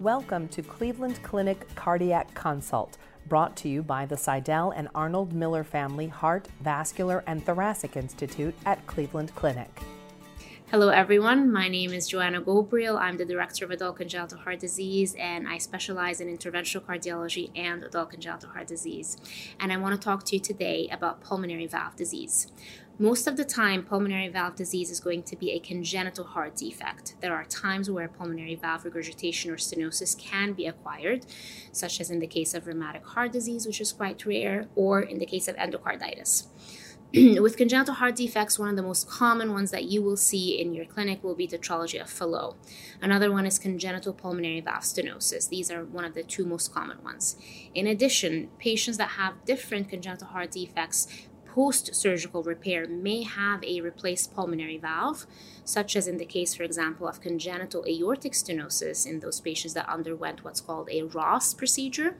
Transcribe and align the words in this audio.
Welcome 0.00 0.48
to 0.48 0.60
Cleveland 0.60 1.22
Clinic 1.22 1.72
Cardiac 1.76 2.34
Consult, 2.34 2.98
brought 3.28 3.54
to 3.58 3.68
you 3.68 3.80
by 3.80 4.06
the 4.06 4.16
Sydell 4.16 4.72
and 4.74 4.88
Arnold 4.92 5.32
Miller 5.32 5.62
Family 5.62 6.08
Heart, 6.08 6.48
Vascular, 6.62 7.22
and 7.28 7.46
Thoracic 7.46 7.96
Institute 7.96 8.56
at 8.66 8.84
Cleveland 8.88 9.32
Clinic. 9.36 9.70
Hello, 10.74 10.88
everyone. 10.88 11.52
My 11.52 11.68
name 11.68 11.92
is 11.92 12.08
Joanna 12.08 12.42
Ghobrial. 12.42 12.98
I'm 12.98 13.16
the 13.16 13.24
director 13.24 13.64
of 13.64 13.70
adult 13.70 13.94
congenital 13.94 14.38
heart 14.38 14.58
disease, 14.58 15.14
and 15.16 15.46
I 15.46 15.56
specialize 15.56 16.20
in 16.20 16.26
interventional 16.26 16.82
cardiology 16.82 17.52
and 17.54 17.84
adult 17.84 18.10
congenital 18.10 18.50
heart 18.50 18.66
disease. 18.66 19.16
And 19.60 19.72
I 19.72 19.76
want 19.76 19.94
to 19.94 20.04
talk 20.04 20.24
to 20.24 20.34
you 20.34 20.40
today 20.40 20.88
about 20.90 21.20
pulmonary 21.20 21.68
valve 21.68 21.94
disease. 21.94 22.48
Most 22.98 23.28
of 23.28 23.36
the 23.36 23.44
time, 23.44 23.84
pulmonary 23.84 24.26
valve 24.26 24.56
disease 24.56 24.90
is 24.90 24.98
going 24.98 25.22
to 25.22 25.36
be 25.36 25.52
a 25.52 25.60
congenital 25.60 26.24
heart 26.24 26.56
defect. 26.56 27.14
There 27.20 27.36
are 27.36 27.44
times 27.44 27.88
where 27.88 28.08
pulmonary 28.08 28.56
valve 28.56 28.84
regurgitation 28.84 29.52
or 29.52 29.56
stenosis 29.56 30.18
can 30.18 30.54
be 30.54 30.66
acquired, 30.66 31.24
such 31.70 32.00
as 32.00 32.10
in 32.10 32.18
the 32.18 32.26
case 32.26 32.52
of 32.52 32.66
rheumatic 32.66 33.06
heart 33.06 33.30
disease, 33.30 33.64
which 33.64 33.80
is 33.80 33.92
quite 33.92 34.26
rare, 34.26 34.66
or 34.74 35.00
in 35.00 35.20
the 35.20 35.26
case 35.26 35.46
of 35.46 35.54
endocarditis. 35.54 36.48
With 37.40 37.56
congenital 37.56 37.94
heart 37.94 38.16
defects, 38.16 38.58
one 38.58 38.70
of 38.70 38.74
the 38.74 38.82
most 38.82 39.08
common 39.08 39.52
ones 39.52 39.70
that 39.70 39.84
you 39.84 40.02
will 40.02 40.16
see 40.16 40.60
in 40.60 40.74
your 40.74 40.84
clinic 40.84 41.22
will 41.22 41.36
be 41.36 41.46
tetralogy 41.46 42.00
of 42.00 42.10
Fallot. 42.10 42.56
Another 43.00 43.30
one 43.30 43.46
is 43.46 43.56
congenital 43.56 44.12
pulmonary 44.12 44.60
valve 44.60 44.82
stenosis. 44.82 45.48
These 45.48 45.70
are 45.70 45.84
one 45.84 46.04
of 46.04 46.14
the 46.14 46.24
two 46.24 46.44
most 46.44 46.74
common 46.74 47.00
ones. 47.04 47.36
In 47.72 47.86
addition, 47.86 48.48
patients 48.58 48.96
that 48.96 49.10
have 49.10 49.44
different 49.44 49.90
congenital 49.90 50.26
heart 50.26 50.50
defects 50.50 51.06
post 51.46 51.94
surgical 51.94 52.42
repair 52.42 52.88
may 52.88 53.22
have 53.22 53.62
a 53.62 53.80
replaced 53.80 54.34
pulmonary 54.34 54.78
valve, 54.78 55.24
such 55.64 55.94
as 55.94 56.08
in 56.08 56.16
the 56.16 56.24
case, 56.24 56.56
for 56.56 56.64
example, 56.64 57.06
of 57.06 57.20
congenital 57.20 57.84
aortic 57.86 58.32
stenosis 58.32 59.06
in 59.06 59.20
those 59.20 59.40
patients 59.40 59.74
that 59.74 59.88
underwent 59.88 60.42
what's 60.42 60.60
called 60.60 60.88
a 60.90 61.02
Ross 61.02 61.54
procedure. 61.54 62.16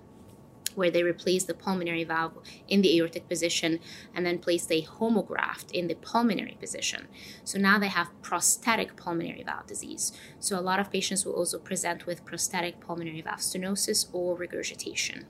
Where 0.75 0.91
they 0.91 1.03
replaced 1.03 1.47
the 1.47 1.55
pulmonary 1.55 2.05
valve 2.05 2.39
in 2.69 2.83
the 2.83 2.97
aortic 2.97 3.28
position 3.28 3.80
and 4.14 4.25
then 4.27 4.39
placed 4.39 4.70
a 4.72 4.83
homograft 4.83 5.70
in 5.72 5.89
the 5.89 5.94
pulmonary 5.94 6.56
position. 6.61 7.08
So 7.44 7.58
now 7.58 7.78
they 7.78 7.89
have 7.89 8.11
prosthetic 8.22 8.97
pulmonary 8.97 9.42
valve 9.45 9.67
disease. 9.67 10.12
So 10.39 10.58
a 10.58 10.61
lot 10.61 10.80
of 10.80 10.91
patients 10.91 11.25
will 11.25 11.34
also 11.34 11.58
present 11.58 12.06
with 12.06 12.25
prosthetic 12.25 12.80
pulmonary 12.80 13.20
valve 13.20 13.41
stenosis 13.41 14.06
or 14.12 14.36
regurgitation. 14.36 15.27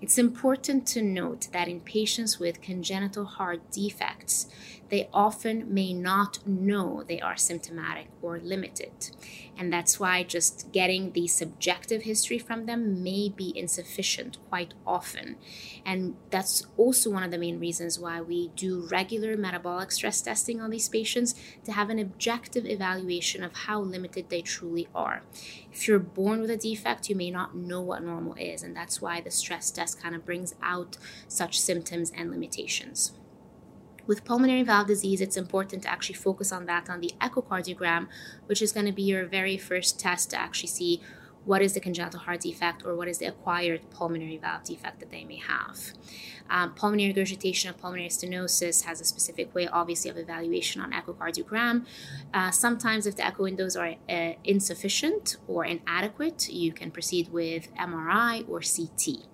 It's 0.00 0.18
important 0.18 0.86
to 0.88 1.02
note 1.02 1.48
that 1.52 1.66
in 1.66 1.80
patients 1.80 2.38
with 2.38 2.62
congenital 2.62 3.24
heart 3.24 3.72
defects, 3.72 4.46
they 4.90 5.08
often 5.12 5.72
may 5.72 5.92
not 5.92 6.46
know 6.46 7.02
they 7.06 7.20
are 7.20 7.36
symptomatic 7.36 8.08
or 8.22 8.38
limited. 8.38 9.10
And 9.56 9.72
that's 9.72 9.98
why 9.98 10.22
just 10.22 10.70
getting 10.72 11.12
the 11.12 11.26
subjective 11.26 12.02
history 12.02 12.38
from 12.38 12.66
them 12.66 13.02
may 13.02 13.28
be 13.28 13.52
insufficient 13.56 14.38
quite 14.48 14.74
often. 14.86 15.36
And 15.84 16.16
that's 16.30 16.66
also 16.76 17.10
one 17.10 17.22
of 17.22 17.30
the 17.30 17.38
main 17.38 17.58
reasons 17.58 17.98
why 17.98 18.20
we 18.20 18.48
do 18.54 18.86
regular 18.90 19.36
metabolic 19.36 19.90
stress 19.90 20.22
testing 20.22 20.60
on 20.60 20.70
these 20.70 20.88
patients 20.88 21.34
to 21.64 21.72
have 21.72 21.90
an 21.90 21.98
objective 21.98 22.66
evaluation 22.66 23.42
of 23.42 23.54
how 23.54 23.80
limited 23.80 24.28
they 24.28 24.42
truly 24.42 24.88
are. 24.94 25.22
If 25.72 25.88
you're 25.88 25.98
born 25.98 26.40
with 26.40 26.50
a 26.50 26.56
defect, 26.56 27.08
you 27.08 27.16
may 27.16 27.30
not 27.30 27.56
know 27.56 27.82
what 27.82 28.02
normal 28.02 28.34
is, 28.34 28.62
and 28.62 28.76
that's 28.76 29.02
why 29.02 29.20
the 29.20 29.30
stress 29.30 29.70
test 29.70 30.00
kind 30.00 30.14
of 30.14 30.24
brings 30.24 30.54
out 30.62 30.96
such 31.26 31.60
symptoms 31.60 32.12
and 32.16 32.30
limitations. 32.30 33.12
With 34.08 34.24
pulmonary 34.24 34.62
valve 34.62 34.86
disease, 34.86 35.20
it's 35.20 35.36
important 35.36 35.82
to 35.82 35.90
actually 35.90 36.14
focus 36.14 36.50
on 36.50 36.64
that 36.64 36.88
on 36.88 37.00
the 37.00 37.12
echocardiogram, 37.20 38.08
which 38.46 38.62
is 38.62 38.72
going 38.72 38.86
to 38.86 38.92
be 38.92 39.02
your 39.02 39.26
very 39.26 39.58
first 39.58 40.00
test 40.00 40.30
to 40.30 40.40
actually 40.40 40.70
see 40.70 41.02
what 41.44 41.60
is 41.60 41.74
the 41.74 41.80
congenital 41.80 42.20
heart 42.20 42.40
defect 42.40 42.82
or 42.86 42.96
what 42.96 43.06
is 43.06 43.18
the 43.18 43.26
acquired 43.26 43.82
pulmonary 43.90 44.38
valve 44.38 44.64
defect 44.64 45.00
that 45.00 45.10
they 45.10 45.24
may 45.24 45.36
have. 45.36 45.92
Um, 46.48 46.72
pulmonary 46.72 47.08
regurgitation 47.08 47.68
of 47.68 47.76
pulmonary 47.76 48.08
stenosis 48.08 48.84
has 48.84 48.98
a 49.02 49.04
specific 49.04 49.54
way, 49.54 49.68
obviously, 49.68 50.10
of 50.10 50.16
evaluation 50.16 50.80
on 50.80 50.90
echocardiogram. 50.92 51.84
Uh, 52.32 52.50
sometimes, 52.50 53.06
if 53.06 53.16
the 53.16 53.26
echo 53.26 53.42
windows 53.42 53.76
are 53.76 53.94
uh, 54.08 54.32
insufficient 54.42 55.36
or 55.46 55.66
inadequate, 55.66 56.48
you 56.48 56.72
can 56.72 56.90
proceed 56.90 57.28
with 57.30 57.74
MRI 57.74 58.48
or 58.48 58.60
CT. 58.60 59.26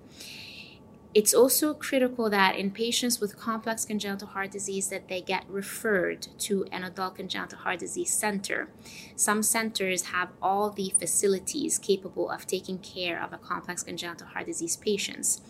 It's 1.14 1.32
also 1.32 1.74
critical 1.74 2.28
that 2.30 2.56
in 2.56 2.72
patients 2.72 3.20
with 3.20 3.38
complex 3.38 3.84
congenital 3.84 4.26
heart 4.26 4.50
disease 4.50 4.88
that 4.88 5.06
they 5.06 5.20
get 5.20 5.44
referred 5.48 6.26
to 6.40 6.64
an 6.72 6.82
adult 6.82 7.14
congenital 7.14 7.58
heart 7.58 7.78
disease 7.78 8.12
center. 8.12 8.68
Some 9.14 9.44
centers 9.44 10.06
have 10.06 10.30
all 10.42 10.70
the 10.70 10.92
facilities 10.98 11.78
capable 11.78 12.28
of 12.28 12.48
taking 12.48 12.78
care 12.78 13.22
of 13.22 13.32
a 13.32 13.38
complex 13.38 13.84
congenital 13.84 14.26
heart 14.26 14.46
disease 14.46 14.76
patients 14.76 15.40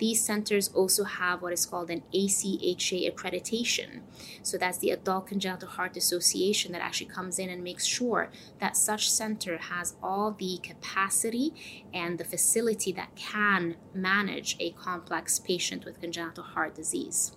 these 0.00 0.24
centers 0.24 0.68
also 0.68 1.04
have 1.04 1.42
what 1.42 1.52
is 1.52 1.66
called 1.66 1.90
an 1.90 2.02
ACHA 2.12 3.14
accreditation. 3.14 4.00
So 4.42 4.56
that's 4.56 4.78
the 4.78 4.90
Adult 4.90 5.26
Congenital 5.26 5.68
Heart 5.68 5.98
Association 5.98 6.72
that 6.72 6.80
actually 6.80 7.10
comes 7.10 7.38
in 7.38 7.50
and 7.50 7.62
makes 7.62 7.84
sure 7.84 8.30
that 8.60 8.78
such 8.78 9.10
center 9.10 9.58
has 9.58 9.96
all 10.02 10.32
the 10.32 10.58
capacity 10.62 11.52
and 11.92 12.16
the 12.16 12.24
facility 12.24 12.92
that 12.92 13.14
can 13.14 13.76
manage 13.94 14.56
a 14.58 14.70
complex 14.70 15.38
patient 15.38 15.84
with 15.84 16.00
congenital 16.00 16.44
heart 16.44 16.74
disease. 16.74 17.36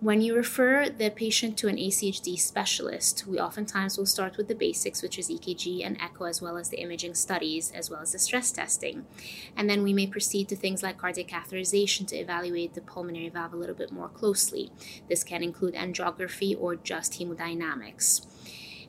When 0.00 0.20
you 0.20 0.36
refer 0.36 0.90
the 0.90 1.08
patient 1.08 1.56
to 1.58 1.68
an 1.68 1.78
ACHD 1.78 2.38
specialist, 2.38 3.26
we 3.26 3.38
oftentimes 3.38 3.96
will 3.96 4.04
start 4.04 4.36
with 4.36 4.46
the 4.46 4.54
basics, 4.54 5.00
which 5.00 5.18
is 5.18 5.30
EKG 5.30 5.86
and 5.86 5.96
echo, 5.98 6.24
as 6.24 6.42
well 6.42 6.58
as 6.58 6.68
the 6.68 6.82
imaging 6.82 7.14
studies, 7.14 7.72
as 7.74 7.88
well 7.88 8.02
as 8.02 8.12
the 8.12 8.18
stress 8.18 8.52
testing. 8.52 9.06
And 9.56 9.70
then 9.70 9.82
we 9.82 9.94
may 9.94 10.06
proceed 10.06 10.50
to 10.50 10.56
things 10.56 10.82
like 10.82 10.98
cardiac 10.98 11.28
catheterization 11.28 12.06
to 12.08 12.16
evaluate 12.16 12.74
the 12.74 12.82
pulmonary 12.82 13.30
valve 13.30 13.54
a 13.54 13.56
little 13.56 13.74
bit 13.74 13.90
more 13.90 14.10
closely. 14.10 14.70
This 15.08 15.24
can 15.24 15.42
include 15.42 15.74
angiography 15.74 16.54
or 16.60 16.76
just 16.76 17.14
hemodynamics. 17.14 18.26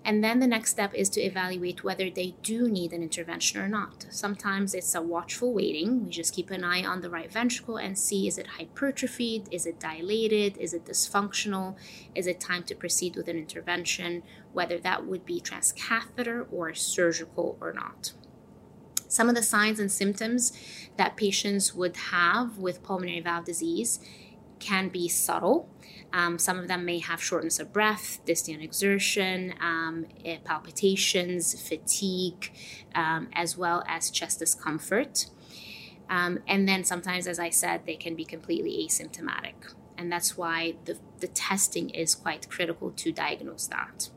And 0.03 0.23
then 0.23 0.39
the 0.39 0.47
next 0.47 0.71
step 0.71 0.93
is 0.93 1.09
to 1.09 1.21
evaluate 1.21 1.83
whether 1.83 2.09
they 2.09 2.35
do 2.41 2.69
need 2.69 2.93
an 2.93 3.03
intervention 3.03 3.59
or 3.59 3.67
not. 3.67 4.05
Sometimes 4.09 4.73
it's 4.73 4.95
a 4.95 5.01
watchful 5.01 5.53
waiting. 5.53 6.05
We 6.05 6.11
just 6.11 6.33
keep 6.33 6.49
an 6.49 6.63
eye 6.63 6.85
on 6.85 7.01
the 7.01 7.09
right 7.09 7.31
ventricle 7.31 7.77
and 7.77 7.97
see 7.97 8.27
is 8.27 8.37
it 8.37 8.47
hypertrophied? 8.57 9.47
Is 9.51 9.65
it 9.65 9.79
dilated? 9.79 10.57
Is 10.57 10.73
it 10.73 10.85
dysfunctional? 10.85 11.75
Is 12.15 12.25
it 12.25 12.39
time 12.39 12.63
to 12.63 12.75
proceed 12.75 13.15
with 13.15 13.27
an 13.27 13.37
intervention? 13.37 14.23
Whether 14.53 14.77
that 14.79 15.05
would 15.05 15.25
be 15.25 15.41
transcatheter 15.41 16.47
or 16.51 16.73
surgical 16.73 17.57
or 17.59 17.73
not. 17.73 18.13
Some 19.09 19.29
of 19.29 19.35
the 19.35 19.43
signs 19.43 19.79
and 19.79 19.91
symptoms 19.91 20.51
that 20.97 21.15
patients 21.15 21.73
would 21.73 21.95
have 21.95 22.57
with 22.57 22.83
pulmonary 22.83 23.21
valve 23.21 23.45
disease 23.45 23.99
can 24.59 24.89
be 24.89 25.07
subtle. 25.07 25.69
Um, 26.13 26.39
some 26.39 26.57
of 26.57 26.67
them 26.67 26.85
may 26.85 26.99
have 26.99 27.21
shortness 27.21 27.59
of 27.59 27.73
breath, 27.73 28.19
dyspnea 28.25 28.55
and 28.55 28.63
exertion, 28.63 29.53
um, 29.59 30.05
eh, 30.23 30.37
palpitations, 30.43 31.67
fatigue, 31.67 32.51
um, 32.95 33.27
as 33.33 33.57
well 33.57 33.83
as 33.87 34.09
chest 34.09 34.39
discomfort. 34.39 35.27
Um, 36.09 36.39
and 36.47 36.67
then 36.67 36.83
sometimes, 36.83 37.27
as 37.27 37.39
I 37.39 37.49
said, 37.49 37.85
they 37.85 37.95
can 37.95 38.15
be 38.15 38.23
completely 38.23 38.87
asymptomatic. 38.87 39.73
And 39.97 40.11
that's 40.11 40.37
why 40.37 40.75
the, 40.85 40.97
the 41.19 41.27
testing 41.27 41.89
is 41.89 42.15
quite 42.15 42.49
critical 42.49 42.91
to 42.91 43.11
diagnose 43.11 43.67
that. 43.67 44.09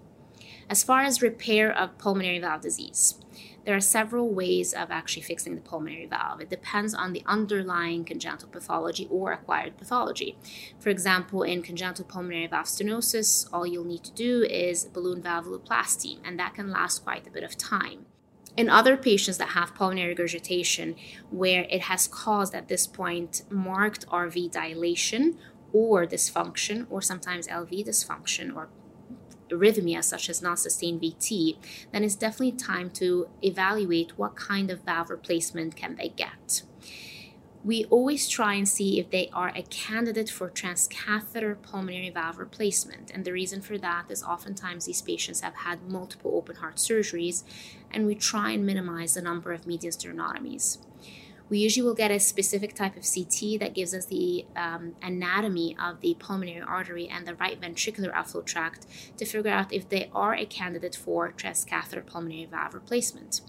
As 0.70 0.84
far 0.84 1.00
as 1.00 1.20
repair 1.20 1.76
of 1.76 1.98
pulmonary 1.98 2.38
valve 2.38 2.60
disease, 2.60 3.16
there 3.64 3.74
are 3.74 3.80
several 3.80 4.32
ways 4.32 4.72
of 4.72 4.92
actually 4.92 5.22
fixing 5.22 5.56
the 5.56 5.60
pulmonary 5.60 6.06
valve. 6.06 6.40
It 6.40 6.48
depends 6.48 6.94
on 6.94 7.12
the 7.12 7.24
underlying 7.26 8.04
congenital 8.04 8.48
pathology 8.48 9.08
or 9.10 9.32
acquired 9.32 9.76
pathology. 9.76 10.38
For 10.78 10.90
example, 10.90 11.42
in 11.42 11.62
congenital 11.62 12.04
pulmonary 12.04 12.46
valve 12.46 12.66
stenosis, 12.66 13.48
all 13.52 13.66
you'll 13.66 13.82
need 13.82 14.04
to 14.04 14.12
do 14.12 14.44
is 14.44 14.84
balloon 14.84 15.20
valvuloplasty, 15.20 16.18
and 16.24 16.38
that 16.38 16.54
can 16.54 16.70
last 16.70 17.02
quite 17.02 17.26
a 17.26 17.30
bit 17.30 17.42
of 17.42 17.56
time. 17.56 18.06
In 18.56 18.70
other 18.70 18.96
patients 18.96 19.38
that 19.38 19.50
have 19.50 19.74
pulmonary 19.74 20.10
regurgitation, 20.10 20.94
where 21.30 21.66
it 21.68 21.82
has 21.82 22.06
caused 22.06 22.54
at 22.54 22.68
this 22.68 22.86
point 22.86 23.42
marked 23.50 24.06
RV 24.06 24.52
dilation 24.52 25.36
or 25.72 26.06
dysfunction, 26.06 26.86
or 26.90 27.02
sometimes 27.02 27.48
LV 27.48 27.86
dysfunction 27.86 28.54
or 28.54 28.68
arrhythmia, 29.50 30.02
such 30.02 30.28
as 30.28 30.42
non 30.42 30.56
sustained 30.56 31.00
VT, 31.00 31.56
then 31.92 32.04
it's 32.04 32.14
definitely 32.14 32.52
time 32.52 32.90
to 32.90 33.28
evaluate 33.42 34.18
what 34.18 34.36
kind 34.36 34.70
of 34.70 34.80
valve 34.80 35.10
replacement 35.10 35.76
can 35.76 35.96
they 35.96 36.08
get. 36.08 36.62
We 37.62 37.84
always 37.86 38.26
try 38.26 38.54
and 38.54 38.66
see 38.66 38.98
if 38.98 39.10
they 39.10 39.28
are 39.34 39.52
a 39.54 39.62
candidate 39.64 40.30
for 40.30 40.48
transcatheter 40.48 41.60
pulmonary 41.60 42.08
valve 42.08 42.38
replacement. 42.38 43.10
And 43.10 43.22
the 43.24 43.34
reason 43.34 43.60
for 43.60 43.76
that 43.76 44.06
is 44.08 44.22
oftentimes 44.22 44.86
these 44.86 45.02
patients 45.02 45.42
have 45.42 45.54
had 45.56 45.86
multiple 45.86 46.32
open 46.34 46.56
heart 46.56 46.76
surgeries, 46.76 47.42
and 47.90 48.06
we 48.06 48.14
try 48.14 48.52
and 48.52 48.64
minimize 48.64 49.12
the 49.12 49.20
number 49.20 49.52
of 49.52 49.66
median 49.66 49.92
sternotomies. 49.92 50.78
We 51.50 51.58
usually 51.58 51.84
will 51.84 51.94
get 51.94 52.10
a 52.10 52.20
specific 52.20 52.74
type 52.74 52.96
of 52.96 53.02
CT 53.02 53.58
that 53.60 53.74
gives 53.74 53.92
us 53.92 54.06
the 54.06 54.46
um, 54.56 54.94
anatomy 55.02 55.76
of 55.82 56.00
the 56.00 56.14
pulmonary 56.18 56.62
artery 56.62 57.08
and 57.08 57.26
the 57.26 57.34
right 57.34 57.60
ventricular 57.60 58.12
outflow 58.14 58.42
tract 58.42 58.86
to 59.18 59.26
figure 59.26 59.50
out 59.50 59.72
if 59.72 59.88
they 59.88 60.08
are 60.14 60.34
a 60.34 60.46
candidate 60.46 60.94
for 60.94 61.32
transcatheter 61.32 62.06
pulmonary 62.06 62.46
valve 62.46 62.72
replacement. 62.72 63.40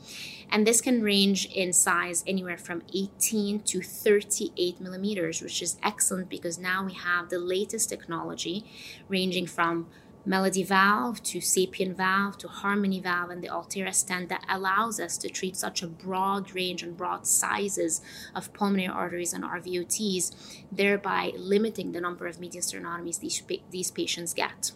And 0.49 0.65
this 0.65 0.81
can 0.81 1.01
range 1.01 1.45
in 1.45 1.71
size 1.71 2.23
anywhere 2.25 2.57
from 2.57 2.81
18 2.93 3.61
to 3.61 3.81
38 3.81 4.81
millimeters, 4.81 5.41
which 5.41 5.61
is 5.61 5.77
excellent 5.83 6.27
because 6.29 6.57
now 6.57 6.83
we 6.83 6.93
have 6.93 7.29
the 7.29 7.39
latest 7.39 7.89
technology 7.89 8.65
ranging 9.07 9.45
from 9.45 9.87
Melody 10.23 10.63
valve 10.63 11.23
to 11.23 11.39
Sapien 11.39 11.95
valve 11.95 12.37
to 12.37 12.47
Harmony 12.47 12.99
valve 12.99 13.31
and 13.31 13.43
the 13.43 13.47
Alterra 13.47 13.93
stent 13.93 14.29
that 14.29 14.45
allows 14.47 14.99
us 14.99 15.17
to 15.17 15.29
treat 15.29 15.55
such 15.55 15.81
a 15.81 15.87
broad 15.87 16.53
range 16.53 16.83
and 16.83 16.95
broad 16.95 17.25
sizes 17.25 18.01
of 18.35 18.53
pulmonary 18.53 18.87
arteries 18.87 19.33
and 19.33 19.43
RVOTs, 19.43 20.63
thereby 20.71 21.31
limiting 21.35 21.91
the 21.91 22.01
number 22.01 22.27
of 22.27 22.39
median 22.39 22.63
sternotomies 22.63 23.19
these, 23.19 23.41
these 23.71 23.89
patients 23.89 24.33
get. 24.35 24.73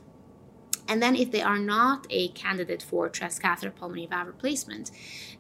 And 0.88 1.02
then, 1.02 1.16
if 1.16 1.32
they 1.32 1.42
are 1.42 1.60
not 1.60 2.06
a 2.10 2.30
candidate 2.30 2.84
for 2.84 3.10
transcatheter 3.10 3.74
pulmonary 3.74 4.08
valve 4.08 4.28
replacement, 4.28 4.92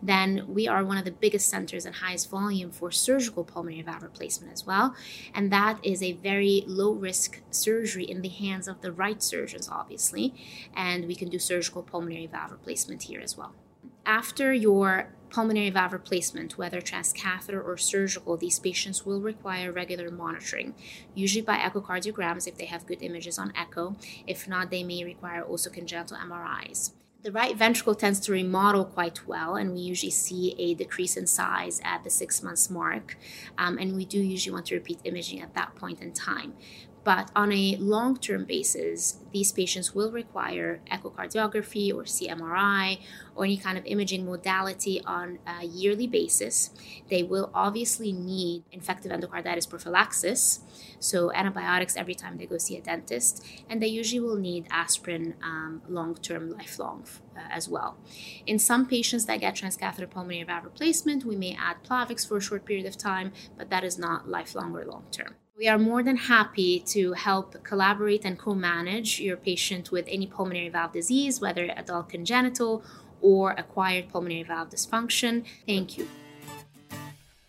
then 0.01 0.45
we 0.47 0.68
are 0.68 0.83
one 0.83 0.97
of 0.97 1.06
the 1.06 1.12
biggest 1.12 1.50
centers 1.50 1.86
and 1.86 1.95
highest 1.95 2.30
volume 2.30 2.71
for 2.71 2.92
surgical 2.92 3.44
pulmonary 3.44 3.81
valve 3.81 4.03
replacement 4.03 4.53
as 4.53 4.65
well. 4.65 4.95
And 5.33 5.51
that 5.51 5.80
is 5.83 6.01
a 6.01 6.13
very 6.13 6.63
low 6.68 6.92
risk 6.92 7.42
surgery 7.51 8.06
in 8.06 8.21
the 8.21 8.30
hands 8.30 8.68
of 8.68 8.81
the 8.81 8.92
right 8.92 9.21
surgeons, 9.21 9.69
obviously. 9.71 10.33
And 10.75 11.07
we 11.07 11.15
can 11.15 11.30
do 11.30 11.39
surgical 11.39 11.83
pulmonary 11.83 12.27
valve 12.27 12.51
replacement 12.51 13.03
here 13.03 13.21
as 13.21 13.38
well. 13.38 13.53
After 14.06 14.54
your 14.54 15.07
pulmonary 15.31 15.72
valve 15.72 15.94
replacement, 15.94 16.60
whether 16.60 16.80
transcatheter 16.80 17.63
or 17.63 17.75
surgical, 17.75 18.38
these 18.38 18.60
patients 18.60 19.04
will 19.04 19.19
require 19.19 19.72
regular 19.72 20.12
monitoring, 20.12 20.75
usually 21.16 21.42
by 21.42 21.57
echocardiograms 21.57 22.48
if 22.48 22.56
they 22.56 22.66
have 22.66 22.86
good 22.86 23.02
images 23.02 23.40
on 23.40 23.52
echo. 23.56 23.96
If 24.28 24.48
not, 24.48 24.69
they 24.69 24.84
may 24.84 25.04
require 25.04 25.42
also 25.42 25.72
congenital 25.72 26.18
MRIs. 26.18 26.92
The 27.24 27.31
right 27.31 27.57
ventricle 27.57 27.96
tends 27.96 28.19
to 28.22 28.31
remodel 28.31 28.86
quite 28.86 29.28
well, 29.28 29.56
and 29.56 29.74
we 29.74 29.80
usually 29.80 30.12
see 30.12 30.56
a 30.60 30.75
decrease 30.75 31.18
in 31.18 31.25
size 31.25 31.81
at 31.84 32.04
the 32.04 32.12
six 32.12 32.44
months 32.44 32.69
mark. 32.69 33.18
Um, 33.58 33.80
and 33.80 33.96
we 33.96 34.06
do 34.06 34.19
usually 34.19 34.54
want 34.54 34.68
to 34.68 34.75
repeat 34.75 35.00
imaging 35.04 35.42
at 35.42 35.56
that 35.56 35.74
point 35.74 36.01
in 36.01 36.13
time. 36.13 36.54
But 37.06 37.30
on 37.36 37.52
a 37.52 37.78
long 37.80 38.18
term 38.18 38.46
basis, 38.46 39.19
these 39.31 39.52
patients 39.52 39.94
will 39.94 40.12
require 40.12 40.81
echocardiography 40.92 41.94
or 41.94 42.04
CMRI 42.04 43.00
or 43.36 43.46
any 43.46 43.57
kind 43.57 43.78
of 43.78 43.86
imaging 43.86 44.25
modality 44.25 45.02
on 45.06 45.38
a 45.46 45.63
yearly 45.63 46.07
basis. 46.07 46.72
They 47.10 47.22
will 47.22 47.52
obviously 47.54 48.12
need 48.12 48.63
infective 48.72 49.12
endocarditis 49.12 49.69
prophylaxis, 49.69 50.62
so 51.00 51.31
antibiotics 51.31 51.96
every 51.96 52.16
time 52.16 52.38
they 52.40 52.48
go 52.48 52.57
see 52.57 52.75
a 52.75 52.81
dentist, 52.81 53.46
and 53.69 53.84
they 53.84 53.88
usually 53.88 54.22
will 54.22 54.38
need 54.38 54.66
aspirin 54.72 55.36
um, 55.44 55.84
long 55.88 56.16
term, 56.16 56.50
lifelong 56.50 57.06
uh, 57.38 57.42
as 57.51 57.69
well. 57.69 57.98
In 58.48 58.58
some 58.58 58.88
patients 58.88 59.28
that 59.28 59.42
get 59.42 59.54
transcatheter 59.54 60.10
pulmonary 60.10 60.44
valve 60.44 60.63
replacement, 60.63 61.24
we 61.24 61.36
may 61.36 61.56
add 61.56 61.84
Plavix 61.84 62.28
for 62.28 62.38
a 62.38 62.42
short 62.42 62.66
period 62.66 62.88
of 62.88 62.98
time, 62.98 63.31
but 63.56 63.69
that 63.69 63.84
is 63.84 64.00
not 64.00 64.28
lifelong 64.28 64.75
or 64.75 64.84
long 64.86 65.04
term. 65.12 65.36
We 65.57 65.69
are 65.69 65.78
more 65.78 66.04
than 66.04 66.18
happy 66.18 66.81
to 66.88 67.13
help 67.13 67.63
collaborate 67.63 68.25
and 68.25 68.38
co 68.38 68.54
manage 68.54 69.22
your 69.22 69.38
patient 69.38 69.90
with 69.90 70.04
any 70.10 70.28
pulmonary 70.28 70.68
valve 70.68 70.92
disease, 70.92 71.40
whether 71.40 71.72
adult 71.78 72.10
congenital 72.10 72.84
or 73.22 73.52
acquired 73.52 74.10
pulmonary 74.10 74.44
valve 74.44 74.69
dysfunction. 74.69 75.46
Thank 75.66 75.98
you. 75.98 76.10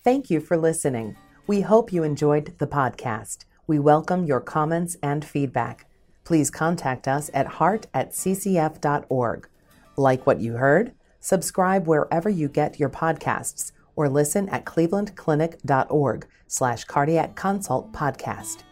Thank 0.04 0.30
you 0.30 0.38
for 0.38 0.56
listening. 0.56 1.16
We 1.48 1.62
hope 1.62 1.92
you 1.92 2.04
enjoyed 2.04 2.54
the 2.58 2.68
podcast. 2.68 3.44
We 3.66 3.80
welcome 3.80 4.24
your 4.24 4.40
comments 4.40 4.96
and 5.02 5.24
feedback. 5.24 5.86
Please 6.22 6.48
contact 6.48 7.08
us 7.08 7.28
at 7.34 7.58
heart 7.58 7.88
at 7.92 8.12
ccf.org. 8.12 9.48
Like 9.96 10.24
what 10.24 10.40
you 10.40 10.52
heard? 10.52 10.92
Subscribe 11.18 11.88
wherever 11.88 12.28
you 12.28 12.48
get 12.48 12.78
your 12.78 12.88
podcasts 12.88 13.72
or 13.96 14.08
listen 14.08 14.48
at 14.50 14.64
clevelandclinic.org 14.64 16.26
slash 16.46 16.84
cardiac 16.84 17.34
consult 17.34 17.92
podcast. 17.92 18.62